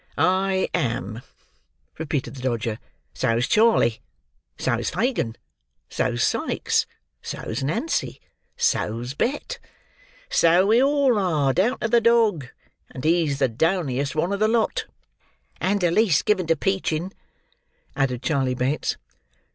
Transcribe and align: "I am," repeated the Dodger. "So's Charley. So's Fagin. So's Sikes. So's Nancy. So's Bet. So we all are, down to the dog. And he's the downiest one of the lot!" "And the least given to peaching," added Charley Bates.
"I 0.17 0.67
am," 0.73 1.21
repeated 1.99 2.33
the 2.35 2.41
Dodger. 2.41 2.79
"So's 3.13 3.47
Charley. 3.47 4.01
So's 4.57 4.89
Fagin. 4.89 5.35
So's 5.89 6.23
Sikes. 6.23 6.87
So's 7.21 7.61
Nancy. 7.63 8.19
So's 8.57 9.13
Bet. 9.13 9.59
So 10.27 10.65
we 10.65 10.81
all 10.81 11.19
are, 11.19 11.53
down 11.53 11.77
to 11.81 11.87
the 11.87 12.01
dog. 12.01 12.47
And 12.89 13.03
he's 13.03 13.37
the 13.37 13.47
downiest 13.47 14.15
one 14.15 14.33
of 14.33 14.39
the 14.39 14.47
lot!" 14.47 14.85
"And 15.59 15.81
the 15.81 15.91
least 15.91 16.25
given 16.25 16.47
to 16.47 16.55
peaching," 16.55 17.13
added 17.95 18.23
Charley 18.23 18.55
Bates. 18.55 18.97